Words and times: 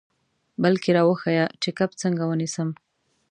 بلکې 0.63 0.89
را 0.95 1.03
وښیه 1.07 1.45
چې 1.61 1.69
کب 1.77 1.89
څنګه 2.01 2.23
ونیسم. 2.27 2.69